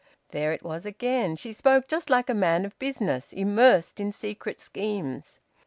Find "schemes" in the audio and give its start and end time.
4.59-5.39